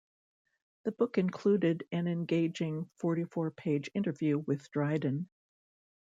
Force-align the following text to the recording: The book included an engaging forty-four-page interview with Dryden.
The 0.83 0.93
book 0.93 1.19
included 1.19 1.83
an 1.91 2.07
engaging 2.07 2.89
forty-four-page 2.97 3.91
interview 3.93 4.39
with 4.39 4.67
Dryden. 4.71 5.29